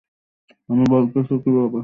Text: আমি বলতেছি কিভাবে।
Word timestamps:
আমি 0.69 0.83
বলতেছি 0.91 1.33
কিভাবে। 1.43 1.79